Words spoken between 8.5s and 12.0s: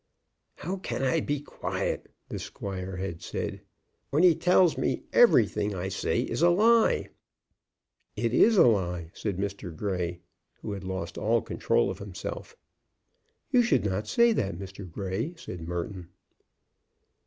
a lie!" said Mr. Grey, who had lost all control of